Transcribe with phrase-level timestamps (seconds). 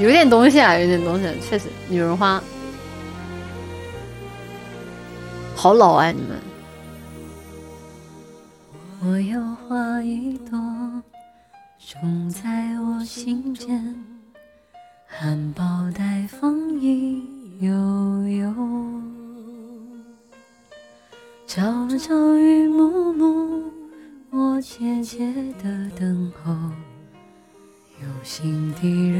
[0.00, 1.68] 有点东西啊，有点东西，确实。
[1.86, 2.42] 女人花，
[5.54, 6.38] 好老啊，你们。
[9.02, 10.58] 我有花一朵，
[11.78, 13.94] 种在我心间，
[15.06, 17.22] 含苞待放意
[17.60, 17.70] 悠
[18.28, 18.54] 悠。
[21.46, 21.60] 朝
[21.98, 23.64] 朝与暮暮，
[24.30, 25.30] 我切切
[25.62, 26.52] 的等候，
[28.00, 29.19] 有心的人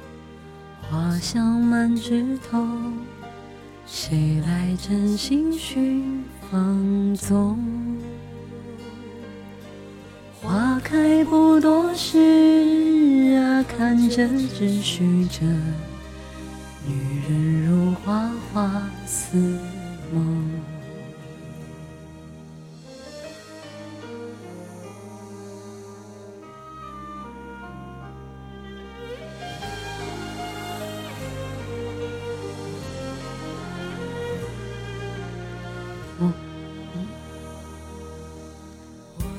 [0.91, 2.67] 花香满枝头，
[3.87, 7.57] 谁来真心寻芳踪？
[10.41, 15.45] 花开不多时啊，看着只许着，
[16.85, 19.37] 女人如花花似
[20.13, 20.51] 梦。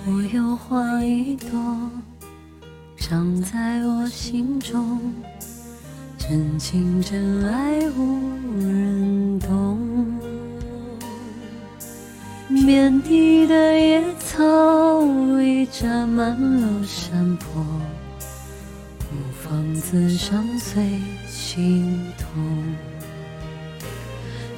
[0.06, 1.50] 我有花一朵，
[2.96, 5.00] 长在我心中，
[6.18, 8.18] 真情真爱无
[8.58, 9.78] 人懂。
[12.48, 15.00] 遍地的野草
[15.40, 16.30] 已占满
[16.60, 17.64] 了山坡，
[18.98, 19.06] 孤
[19.40, 22.28] 芳自赏最心痛。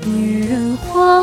[0.07, 1.23] 女人花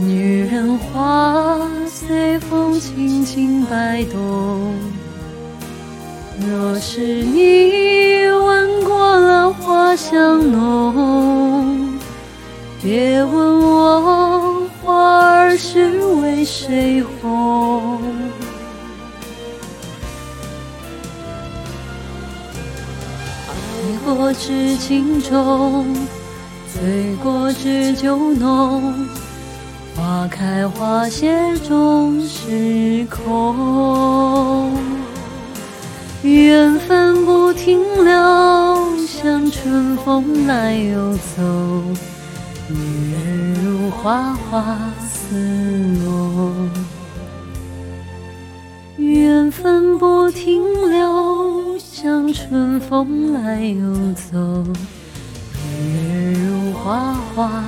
[0.00, 1.58] 女人花。
[2.06, 4.74] 随风轻轻摆动。
[6.38, 11.98] 若是你闻过了花香浓，
[12.82, 18.02] 别问我花儿是为谁红。
[23.48, 23.54] 爱
[24.04, 25.86] 过知情重，
[26.70, 28.92] 醉过知酒浓。
[29.96, 34.72] 花开花谢终是空，
[36.22, 41.42] 缘分不停留，像春风来又走。
[42.68, 44.78] 女人如花花
[45.08, 45.36] 似
[46.04, 46.70] 梦，
[48.96, 50.60] 缘分不停
[50.90, 54.64] 留，像春风来又走。
[55.64, 57.62] 女人如花花。